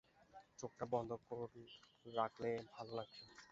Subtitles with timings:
[0.59, 1.09] চোখটা বন্ধ
[2.13, 3.23] রাখলে ভালো লাগবে।